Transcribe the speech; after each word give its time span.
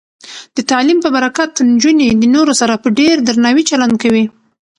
د 0.55 0.57
تعلیم 0.69 0.99
په 1.03 1.09
برکت، 1.15 1.51
نجونې 1.71 2.07
د 2.15 2.23
نورو 2.35 2.53
سره 2.61 2.73
په 2.83 2.87
ډیر 2.99 3.15
درناوي 3.27 3.63
چلند 3.69 3.95
کوي. 4.03 4.25